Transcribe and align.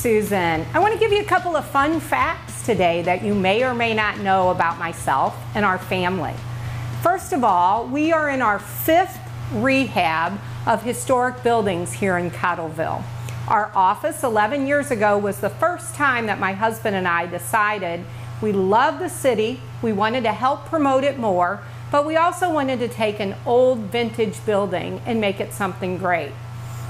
Susan. 0.00 0.64
I 0.72 0.78
want 0.78 0.94
to 0.94 0.98
give 0.98 1.12
you 1.12 1.20
a 1.20 1.24
couple 1.24 1.56
of 1.56 1.66
fun 1.66 2.00
facts 2.00 2.64
today 2.64 3.02
that 3.02 3.22
you 3.22 3.34
may 3.34 3.62
or 3.62 3.74
may 3.74 3.92
not 3.92 4.18
know 4.20 4.48
about 4.48 4.78
myself 4.78 5.36
and 5.54 5.62
our 5.62 5.76
family. 5.76 6.32
First 7.02 7.34
of 7.34 7.44
all, 7.44 7.86
we 7.86 8.10
are 8.10 8.30
in 8.30 8.40
our 8.40 8.58
fifth 8.58 9.18
rehab 9.52 10.40
of 10.66 10.82
historic 10.82 11.42
buildings 11.42 11.92
here 11.92 12.16
in 12.16 12.30
Cottleville. 12.30 13.02
Our 13.46 13.70
office 13.74 14.22
11 14.22 14.66
years 14.66 14.90
ago 14.90 15.18
was 15.18 15.40
the 15.40 15.50
first 15.50 15.94
time 15.94 16.24
that 16.26 16.40
my 16.40 16.54
husband 16.54 16.96
and 16.96 17.06
I 17.06 17.26
decided 17.26 18.02
we 18.40 18.52
love 18.52 19.00
the 19.00 19.10
city, 19.10 19.60
we 19.82 19.92
wanted 19.92 20.24
to 20.24 20.32
help 20.32 20.64
promote 20.64 21.04
it 21.04 21.18
more, 21.18 21.60
but 21.90 22.06
we 22.06 22.16
also 22.16 22.50
wanted 22.50 22.78
to 22.78 22.88
take 22.88 23.20
an 23.20 23.34
old 23.44 23.80
vintage 23.80 24.46
building 24.46 25.02
and 25.04 25.20
make 25.20 25.40
it 25.40 25.52
something 25.52 25.98
great. 25.98 26.32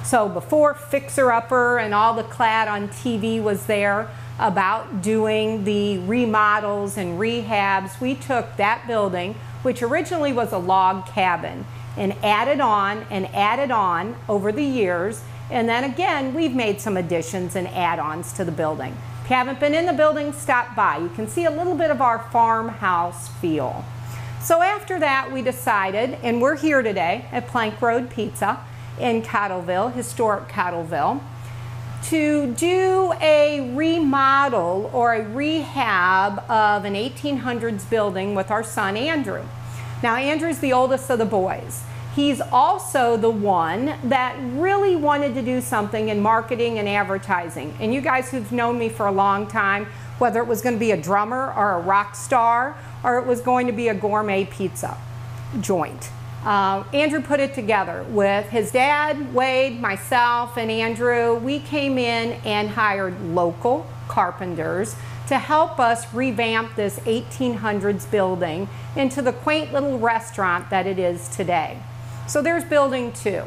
So 0.04 0.28
before 0.28 0.74
Fixer 0.74 1.30
Upper 1.30 1.78
and 1.78 1.94
all 1.94 2.14
the 2.14 2.24
clad 2.24 2.68
on 2.68 2.88
TV 2.88 3.42
was 3.42 3.66
there 3.66 4.08
about 4.38 5.02
doing 5.02 5.64
the 5.64 5.98
remodels 5.98 6.96
and 6.96 7.18
rehabs, 7.18 8.00
we 8.00 8.14
took 8.14 8.56
that 8.56 8.86
building, 8.86 9.34
which 9.62 9.82
originally 9.82 10.32
was 10.32 10.52
a 10.52 10.58
log 10.58 11.06
cabin, 11.06 11.66
and 11.96 12.14
added 12.24 12.60
on 12.60 13.06
and 13.10 13.26
added 13.34 13.70
on 13.70 14.16
over 14.28 14.50
the 14.50 14.64
years. 14.64 15.22
And 15.50 15.68
then 15.68 15.84
again, 15.84 16.32
we've 16.32 16.54
made 16.54 16.80
some 16.80 16.96
additions 16.96 17.54
and 17.54 17.68
add-ons 17.68 18.32
to 18.34 18.44
the 18.44 18.52
building. 18.52 18.96
If 19.22 19.30
you 19.30 19.36
haven't 19.36 19.60
been 19.60 19.74
in 19.74 19.86
the 19.86 19.92
building, 19.92 20.32
stop 20.32 20.74
by. 20.74 20.98
You 20.98 21.10
can 21.10 21.28
see 21.28 21.44
a 21.44 21.50
little 21.50 21.74
bit 21.74 21.90
of 21.90 22.00
our 22.00 22.20
farmhouse 22.30 23.28
feel. 23.28 23.84
So 24.40 24.62
after 24.62 24.98
that, 24.98 25.30
we 25.30 25.42
decided, 25.42 26.18
and 26.22 26.40
we're 26.40 26.56
here 26.56 26.82
today 26.82 27.26
at 27.30 27.46
Plank 27.46 27.82
Road 27.82 28.10
Pizza 28.10 28.64
in 29.00 29.22
Cottleville, 29.22 29.92
historic 29.92 30.48
Cottleville, 30.48 31.20
to 32.04 32.52
do 32.54 33.12
a 33.20 33.72
remodel 33.74 34.90
or 34.92 35.14
a 35.14 35.28
rehab 35.28 36.38
of 36.50 36.84
an 36.84 36.94
1800s 36.94 37.88
building 37.88 38.34
with 38.34 38.50
our 38.50 38.62
son 38.62 38.96
Andrew. 38.96 39.44
Now, 40.02 40.16
Andrew's 40.16 40.60
the 40.60 40.72
oldest 40.72 41.10
of 41.10 41.18
the 41.18 41.26
boys. 41.26 41.82
He's 42.16 42.40
also 42.40 43.16
the 43.16 43.30
one 43.30 43.94
that 44.04 44.36
really 44.40 44.96
wanted 44.96 45.34
to 45.34 45.42
do 45.42 45.60
something 45.60 46.08
in 46.08 46.20
marketing 46.20 46.78
and 46.78 46.88
advertising. 46.88 47.76
And 47.80 47.94
you 47.94 48.00
guys 48.00 48.30
who've 48.30 48.50
known 48.50 48.78
me 48.78 48.88
for 48.88 49.06
a 49.06 49.12
long 49.12 49.46
time, 49.46 49.86
whether 50.18 50.40
it 50.40 50.46
was 50.46 50.60
going 50.60 50.74
to 50.74 50.80
be 50.80 50.90
a 50.90 51.00
drummer 51.00 51.52
or 51.54 51.74
a 51.74 51.80
rock 51.80 52.16
star 52.16 52.76
or 53.04 53.18
it 53.18 53.26
was 53.26 53.40
going 53.40 53.66
to 53.66 53.72
be 53.72 53.88
a 53.88 53.94
gourmet 53.94 54.44
pizza 54.44 54.96
joint. 55.60 56.10
Uh, 56.44 56.84
Andrew 56.94 57.20
put 57.20 57.38
it 57.38 57.52
together 57.52 58.02
with 58.08 58.48
his 58.48 58.72
dad, 58.72 59.34
Wade, 59.34 59.78
myself, 59.80 60.56
and 60.56 60.70
Andrew. 60.70 61.34
We 61.34 61.60
came 61.60 61.98
in 61.98 62.32
and 62.44 62.70
hired 62.70 63.20
local 63.20 63.86
carpenters 64.08 64.96
to 65.28 65.38
help 65.38 65.78
us 65.78 66.12
revamp 66.14 66.74
this 66.76 66.98
1800s 67.00 68.10
building 68.10 68.68
into 68.96 69.20
the 69.20 69.32
quaint 69.32 69.72
little 69.72 69.98
restaurant 69.98 70.70
that 70.70 70.86
it 70.86 70.98
is 70.98 71.28
today. 71.28 71.78
So 72.26 72.40
there's 72.40 72.64
building 72.64 73.12
two. 73.12 73.44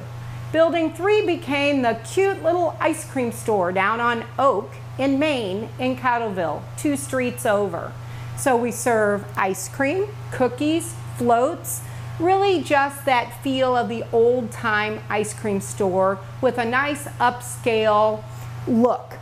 Building 0.52 0.94
three 0.94 1.26
became 1.26 1.82
the 1.82 2.00
cute 2.14 2.44
little 2.44 2.78
ice 2.80 3.10
cream 3.10 3.32
store 3.32 3.72
down 3.72 4.00
on 4.00 4.24
Oak 4.38 4.72
in 5.00 5.18
Main 5.18 5.68
in 5.80 5.98
Cottleville, 5.98 6.62
two 6.78 6.96
streets 6.96 7.44
over. 7.44 7.92
So 8.38 8.56
we 8.56 8.72
serve 8.72 9.26
ice 9.36 9.68
cream, 9.68 10.08
cookies, 10.32 10.96
floats, 11.18 11.82
really 12.20 12.62
just 12.62 13.06
that 13.06 13.42
feel 13.42 13.76
of 13.76 13.90
the 13.90 14.04
old 14.12 14.52
time 14.52 15.00
ice 15.10 15.34
cream 15.34 15.60
store 15.60 16.20
with 16.42 16.58
a 16.58 16.66
nice 16.66 17.06
upscale 17.20 18.24
look 18.68 19.14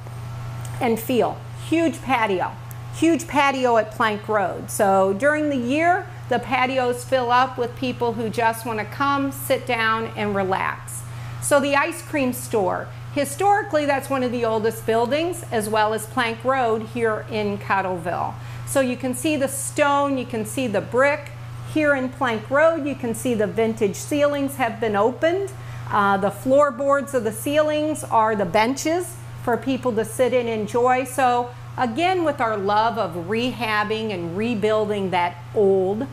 and 0.81 1.00
feel. 1.00 1.38
Huge 1.67 2.02
patio, 2.02 2.52
huge 2.95 3.27
patio 3.27 3.77
at 3.77 3.92
Plank 3.92 4.27
Road. 4.27 4.70
So 4.70 5.14
during 5.14 5.49
the 5.49 5.58
year, 5.58 6.08
the 6.30 6.39
patios 6.39 7.04
fill 7.04 7.32
up 7.32 7.58
with 7.58 7.76
people 7.76 8.14
who 8.14 8.30
just 8.30 8.65
want 8.65 8.80
to 8.80 8.86
come, 8.86 9.32
sit 9.32 9.65
down, 9.65 10.11
and 10.15 10.36
relax. 10.36 11.02
So 11.42 11.60
the 11.60 11.76
ice 11.76 12.02
cream 12.02 12.33
store, 12.33 12.88
historically 13.14 13.86
that's 13.86 14.10
one 14.10 14.23
of 14.23 14.32
the 14.32 14.45
oldest 14.45 14.86
buildings 14.86 15.44
as 15.52 15.67
well 15.67 15.94
as 15.94 16.05
Plank 16.05 16.44
Road 16.44 16.83
here 16.83 17.26
in 17.32 17.58
Cottleville. 17.58 18.33
So 18.67 18.80
you 18.80 18.95
can 18.95 19.14
see 19.14 19.36
the 19.36 19.48
stone, 19.48 20.17
you 20.17 20.26
can 20.26 20.45
see 20.45 20.67
the 20.67 20.82
brick. 20.82 21.32
Here 21.73 21.95
in 21.95 22.09
Plank 22.09 22.49
Road, 22.49 22.86
you 22.86 22.95
can 22.95 23.15
see 23.15 23.33
the 23.33 23.48
vintage 23.48 23.95
ceilings 23.95 24.58
have 24.58 24.82
been 24.82 24.98
opened. 24.98 25.54
Uh, 25.89 26.17
the 26.17 26.30
floorboards 26.30 27.14
of 27.14 27.23
the 27.23 27.32
ceilings 27.32 28.04
are 28.04 28.36
the 28.36 28.43
benches 28.43 29.15
for 29.43 29.55
people 29.55 29.93
to 29.93 30.04
sit 30.04 30.33
and 30.33 30.49
enjoy. 30.49 31.05
So 31.05 31.49
again, 31.77 32.26
with 32.26 32.42
our 32.42 32.58
love 32.58 32.98
of 32.98 33.27
rehabbing 33.30 34.14
and 34.14 34.37
rebuilding 34.37 35.11
that 35.11 35.37
old 35.55 36.08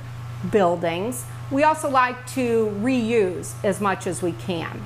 buildings. 0.48 1.24
We 1.50 1.64
also 1.64 1.90
like 1.90 2.24
to 2.34 2.66
reuse 2.80 3.54
as 3.64 3.80
much 3.80 4.06
as 4.06 4.22
we 4.22 4.32
can. 4.32 4.84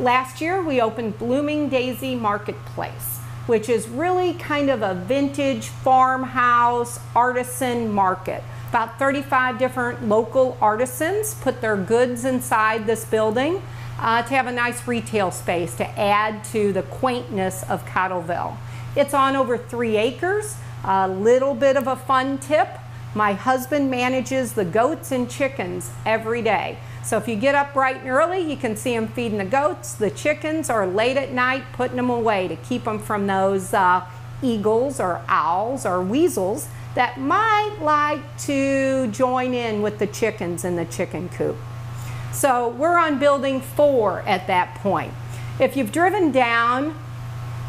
Last 0.00 0.40
year 0.40 0.60
we 0.60 0.80
opened 0.80 1.18
Blooming 1.18 1.68
Daisy 1.68 2.16
Marketplace, 2.16 3.18
which 3.46 3.68
is 3.68 3.88
really 3.88 4.34
kind 4.34 4.68
of 4.68 4.82
a 4.82 4.94
vintage 4.94 5.68
farmhouse 5.68 6.98
artisan 7.14 7.92
market. 7.92 8.42
About 8.72 8.98
35 8.98 9.58
different 9.58 10.08
local 10.08 10.56
artisans 10.58 11.34
put 11.34 11.60
their 11.60 11.76
goods 11.76 12.24
inside 12.24 12.86
this 12.86 13.04
building 13.04 13.60
uh, 13.98 14.22
to 14.22 14.30
have 14.30 14.46
a 14.46 14.50
nice 14.50 14.88
retail 14.88 15.30
space 15.30 15.74
to 15.76 15.86
add 16.00 16.42
to 16.44 16.72
the 16.72 16.82
quaintness 16.84 17.64
of 17.64 17.84
Cottleville. 17.84 18.56
It's 18.96 19.12
on 19.12 19.36
over 19.36 19.58
three 19.58 19.98
acres. 19.98 20.56
A 20.84 21.06
little 21.06 21.52
bit 21.54 21.76
of 21.76 21.86
a 21.86 21.96
fun 21.96 22.38
tip. 22.38 22.66
My 23.14 23.34
husband 23.34 23.90
manages 23.90 24.54
the 24.54 24.64
goats 24.64 25.12
and 25.12 25.30
chickens 25.30 25.90
every 26.06 26.40
day. 26.40 26.78
So 27.04 27.18
if 27.18 27.28
you 27.28 27.36
get 27.36 27.54
up 27.54 27.74
bright 27.74 27.96
and 27.96 28.08
early, 28.08 28.38
you 28.38 28.56
can 28.56 28.74
see 28.76 28.94
him 28.94 29.06
feeding 29.08 29.36
the 29.36 29.44
goats. 29.44 29.92
The 29.92 30.10
chickens 30.10 30.70
are 30.70 30.86
late 30.86 31.18
at 31.18 31.30
night 31.30 31.64
putting 31.74 31.96
them 31.96 32.08
away 32.08 32.48
to 32.48 32.56
keep 32.56 32.84
them 32.84 32.98
from 32.98 33.26
those 33.26 33.74
uh, 33.74 34.06
eagles 34.42 34.98
or 34.98 35.20
owls 35.28 35.84
or 35.84 36.02
weasels 36.02 36.68
that 36.94 37.18
might 37.18 37.78
like 37.80 38.20
to 38.38 39.06
join 39.08 39.54
in 39.54 39.82
with 39.82 39.98
the 39.98 40.06
chickens 40.06 40.64
in 40.64 40.76
the 40.76 40.84
chicken 40.84 41.28
coop. 41.28 41.56
So 42.32 42.68
we're 42.68 42.98
on 42.98 43.18
building 43.18 43.60
four 43.60 44.20
at 44.22 44.46
that 44.46 44.74
point. 44.76 45.12
If 45.60 45.76
you've 45.76 45.92
driven 45.92 46.32
down 46.32 46.94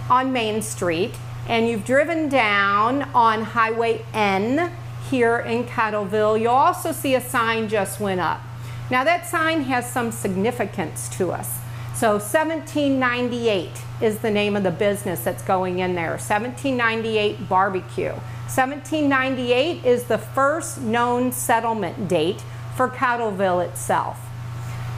on 0.10 0.32
Main 0.32 0.62
Street 0.62 1.16
and 1.48 1.68
you've 1.68 1.86
driven 1.86 2.30
down 2.30 3.04
on 3.14 3.44
Highway 3.44 4.06
N 4.14 4.72
here 5.10 5.38
in 5.40 5.66
Cottleville, 5.66 6.40
you'll 6.40 6.54
also 6.54 6.92
see 6.92 7.16
a 7.16 7.22
sign 7.22 7.68
just 7.68 8.00
went 8.00 8.22
up. 8.22 8.42
Now 8.90 9.04
that 9.04 9.28
sign 9.28 9.64
has 9.64 9.90
some 9.90 10.12
significance 10.12 11.10
to 11.18 11.32
us. 11.32 11.60
So 11.96 12.14
1798 12.14 13.70
is 14.02 14.20
the 14.20 14.32
name 14.32 14.56
of 14.56 14.64
the 14.64 14.72
business 14.72 15.24
that's 15.24 15.44
going 15.44 15.80
in 15.80 15.96
there. 15.96 16.12
1798 16.12 17.48
barbecue. 17.48 18.14
1798 18.56 19.84
is 19.84 20.04
the 20.04 20.20
first 20.20 20.80
known 20.80 21.32
settlement 21.32 22.08
date 22.08 22.44
for 22.76 22.88
Cottleville 22.88 23.68
itself. 23.68 24.20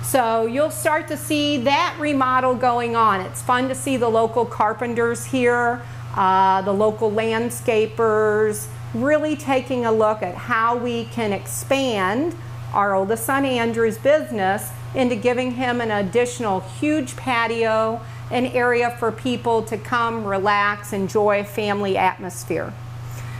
So 0.03 0.45
you'll 0.45 0.69
start 0.69 1.07
to 1.07 1.16
see 1.16 1.59
that 1.59 1.95
remodel 1.97 2.55
going 2.55 2.97
on. 2.97 3.21
It's 3.21 3.41
fun 3.41 3.69
to 3.69 3.75
see 3.75 3.95
the 3.95 4.09
local 4.09 4.45
carpenters 4.45 5.23
here, 5.23 5.81
uh, 6.17 6.63
the 6.63 6.73
local 6.73 7.09
landscapers, 7.09 8.67
really 8.93 9.38
taking 9.38 9.85
a 9.85 9.91
look 9.91 10.22
at 10.22 10.35
how 10.35 10.75
we 10.75 11.05
can 11.05 11.31
expand 11.31 12.35
our 12.73 12.93
oldest 12.93 13.25
son 13.25 13.45
Andrew's 13.45 13.97
business 13.97 14.69
into 14.95 15.16
giving 15.16 15.51
him 15.51 15.79
an 15.79 15.91
additional 15.91 16.59
huge 16.59 17.16
patio, 17.16 18.01
an 18.31 18.47
area 18.47 18.93
for 18.99 19.13
people 19.13 19.63
to 19.63 19.78
come, 19.78 20.25
relax, 20.25 20.91
enjoy 20.91 21.41
family 21.46 21.96
atmosphere. 21.96 22.73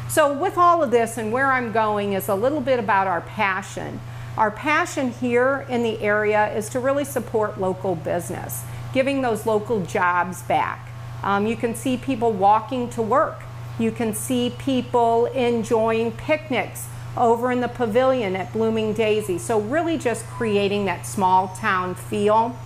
So 0.10 0.31
with 0.31 0.57
all 0.57 0.84
of 0.84 0.92
this 0.92 1.18
and 1.18 1.31
where 1.31 1.52
I'm 1.52 1.72
going 1.72 2.13
is 2.13 2.30
a 2.30 2.36
little 2.36 2.62
bit 2.62 2.80
about 2.80 3.07
our 3.07 3.22
passion. 3.22 4.00
Our 4.38 4.52
passion 4.52 5.12
here 5.12 5.66
in 5.69 5.84
the 5.84 6.02
area 6.02 6.54
is 6.56 6.69
to 6.69 6.80
really 6.80 7.06
support 7.06 7.60
local 7.60 7.96
business, 7.96 8.63
giving 8.94 9.22
those 9.22 9.46
local 9.46 9.81
jobs 9.86 10.42
back. 10.44 10.90
Um, 11.24 11.48
you 11.48 11.56
can 11.56 11.75
see 11.75 11.98
people 11.98 12.31
walking 12.31 12.90
to 12.92 13.02
work 13.02 13.42
you 13.78 13.92
can 13.92 14.13
see 14.13 14.54
people 14.57 15.25
enjoying 15.28 16.13
picnics 16.13 16.88
over 17.18 17.52
in 17.52 17.60
the 17.60 17.68
pavilion 17.68 18.36
at 18.36 18.54
Blooming 18.54 18.94
Daisy. 18.94 19.38
So 19.38 19.60
really 19.60 19.98
just 19.98 20.25
creating 20.28 20.86
that 20.86 21.06
small 21.06 21.50
town 21.50 21.96
feel. 21.96 22.57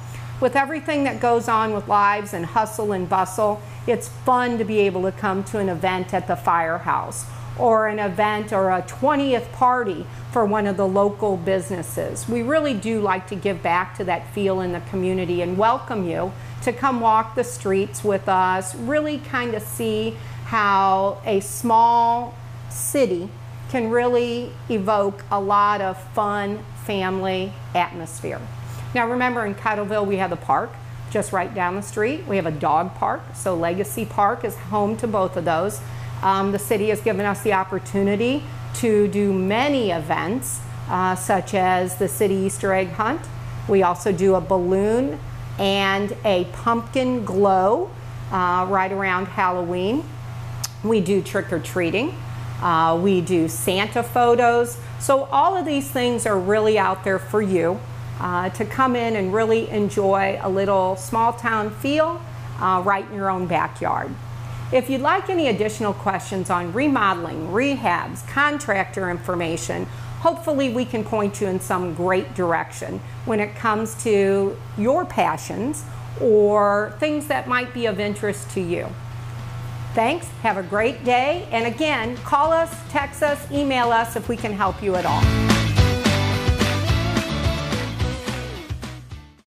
With 0.41 0.55
everything 0.55 1.03
that 1.03 1.19
goes 1.19 1.49
on 1.49 1.73
with 1.73 1.89
lives 1.89 2.33
and 2.33 2.45
hustle 2.45 2.93
and 2.93 3.09
bustle, 3.09 3.61
it's 3.85 4.07
fun 4.07 4.57
to 4.57 4.63
be 4.63 4.79
able 4.79 5.01
to 5.01 5.11
come 5.11 5.43
to 5.45 5.59
an 5.59 5.67
event 5.67 6.13
at 6.13 6.27
the 6.27 6.37
firehouse 6.37 7.25
or 7.57 7.87
an 7.87 7.99
event 7.99 8.53
or 8.53 8.71
a 8.71 8.81
20th 8.83 9.51
party 9.51 10.05
for 10.31 10.45
one 10.45 10.65
of 10.65 10.77
the 10.77 10.87
local 10.87 11.35
businesses. 11.35 12.29
We 12.29 12.41
really 12.41 12.73
do 12.73 13.01
like 13.01 13.27
to 13.27 13.35
give 13.35 13.61
back 13.61 13.97
to 13.97 14.05
that 14.05 14.33
feel 14.33 14.61
in 14.61 14.71
the 14.71 14.79
community 14.79 15.41
and 15.41 15.57
welcome 15.57 16.09
you 16.09 16.31
to 16.63 16.71
come 16.71 17.01
walk 17.01 17.35
the 17.35 17.43
streets 17.43 18.01
with 18.01 18.29
us, 18.29 18.75
really 18.75 19.17
kind 19.17 19.53
of 19.55 19.61
see 19.61 20.15
how 20.45 21.21
a 21.25 21.41
small 21.41 22.33
city 22.69 23.29
can 23.69 23.89
really 23.89 24.53
evoke 24.69 25.25
a 25.29 25.39
lot 25.39 25.81
of 25.81 26.01
fun 26.13 26.63
family 26.85 27.51
atmosphere. 27.75 28.39
Now 28.93 29.07
remember 29.07 29.45
in 29.45 29.55
Cottleville 29.55 30.05
we 30.05 30.17
have 30.17 30.29
the 30.29 30.35
park 30.35 30.71
just 31.11 31.31
right 31.31 31.53
down 31.53 31.75
the 31.75 31.81
street. 31.81 32.25
We 32.27 32.35
have 32.35 32.45
a 32.45 32.51
dog 32.51 32.95
park, 32.95 33.21
so 33.33 33.55
Legacy 33.55 34.05
Park 34.05 34.43
is 34.43 34.55
home 34.55 34.97
to 34.97 35.07
both 35.07 35.37
of 35.37 35.45
those. 35.45 35.81
Um, 36.21 36.51
the 36.51 36.59
city 36.59 36.89
has 36.89 37.01
given 37.01 37.25
us 37.25 37.41
the 37.41 37.53
opportunity 37.53 38.43
to 38.75 39.07
do 39.07 39.33
many 39.33 39.91
events, 39.91 40.59
uh, 40.87 41.15
such 41.15 41.53
as 41.53 41.97
the 41.97 42.07
city 42.07 42.35
Easter 42.35 42.73
egg 42.73 42.89
hunt. 42.89 43.21
We 43.67 43.83
also 43.83 44.11
do 44.11 44.35
a 44.35 44.41
balloon 44.41 45.19
and 45.57 46.15
a 46.25 46.45
pumpkin 46.45 47.25
glow 47.25 47.89
uh, 48.31 48.65
right 48.69 48.91
around 48.91 49.27
Halloween. 49.27 50.03
We 50.83 51.01
do 51.01 51.21
trick 51.21 51.51
or 51.51 51.59
treating. 51.59 52.15
Uh, 52.61 52.99
we 53.01 53.21
do 53.21 53.47
Santa 53.47 54.03
photos. 54.03 54.77
So 54.99 55.25
all 55.25 55.55
of 55.55 55.65
these 55.65 55.89
things 55.89 56.25
are 56.25 56.37
really 56.37 56.77
out 56.77 57.03
there 57.03 57.19
for 57.19 57.41
you 57.41 57.79
uh, 58.19 58.49
to 58.49 58.65
come 58.65 58.95
in 58.95 59.15
and 59.15 59.33
really 59.33 59.69
enjoy 59.69 60.39
a 60.41 60.49
little 60.49 60.95
small 60.95 61.33
town 61.33 61.71
feel 61.71 62.21
uh, 62.59 62.81
right 62.85 63.05
in 63.09 63.15
your 63.15 63.29
own 63.29 63.47
backyard. 63.47 64.13
If 64.71 64.89
you'd 64.89 65.01
like 65.01 65.29
any 65.29 65.47
additional 65.47 65.93
questions 65.93 66.49
on 66.49 66.73
remodeling, 66.73 67.47
rehabs, 67.47 68.27
contractor 68.27 69.09
information, 69.09 69.85
hopefully 70.19 70.69
we 70.71 70.85
can 70.85 71.03
point 71.03 71.41
you 71.41 71.47
in 71.47 71.59
some 71.59 71.95
great 71.95 72.35
direction 72.35 73.01
when 73.25 73.39
it 73.39 73.55
comes 73.55 74.01
to 74.03 74.55
your 74.77 75.05
passions 75.05 75.83
or 76.21 76.95
things 76.99 77.27
that 77.27 77.47
might 77.47 77.73
be 77.73 77.85
of 77.87 77.99
interest 77.99 78.51
to 78.51 78.61
you. 78.61 78.87
Thanks, 79.95 80.27
have 80.43 80.57
a 80.57 80.63
great 80.63 81.03
day, 81.03 81.47
and 81.51 81.65
again, 81.65 82.15
call 82.17 82.51
us, 82.51 82.71
text 82.89 83.23
us, 83.23 83.51
email 83.51 83.91
us 83.91 84.15
if 84.15 84.29
we 84.29 84.37
can 84.37 84.53
help 84.53 84.83
you 84.83 84.95
at 84.95 85.05
all. 85.05 85.48